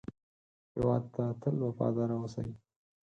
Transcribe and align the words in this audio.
هېواد 0.75 1.03
ته 1.15 1.23
تل 1.41 1.55
وفاداره 1.67 2.15
اوسئ 2.19 2.47